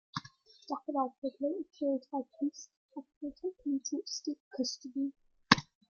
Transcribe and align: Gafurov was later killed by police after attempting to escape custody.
Gafurov 0.67 1.13
was 1.21 1.33
later 1.39 1.63
killed 1.77 2.05
by 2.11 2.21
police 2.39 2.69
after 2.97 3.27
attempting 3.27 3.81
to 3.85 3.97
escape 4.01 4.39
custody. 4.57 5.13